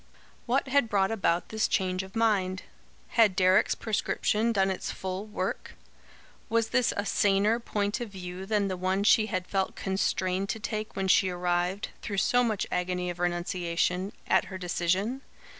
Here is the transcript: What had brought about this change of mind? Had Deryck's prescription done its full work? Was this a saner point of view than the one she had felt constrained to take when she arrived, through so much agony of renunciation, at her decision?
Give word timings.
What 0.47 0.67
had 0.67 0.89
brought 0.89 1.11
about 1.11 1.49
this 1.49 1.67
change 1.67 2.01
of 2.01 2.15
mind? 2.15 2.63
Had 3.09 3.35
Deryck's 3.35 3.75
prescription 3.75 4.51
done 4.51 4.71
its 4.71 4.89
full 4.89 5.27
work? 5.27 5.75
Was 6.49 6.69
this 6.69 6.91
a 6.97 7.05
saner 7.05 7.59
point 7.59 8.01
of 8.01 8.09
view 8.09 8.47
than 8.47 8.67
the 8.67 8.77
one 8.77 9.03
she 9.03 9.27
had 9.27 9.45
felt 9.45 9.75
constrained 9.75 10.49
to 10.49 10.59
take 10.59 10.95
when 10.95 11.07
she 11.07 11.29
arrived, 11.29 11.89
through 12.01 12.17
so 12.17 12.43
much 12.43 12.65
agony 12.71 13.11
of 13.11 13.19
renunciation, 13.19 14.11
at 14.25 14.45
her 14.45 14.57
decision? 14.57 15.21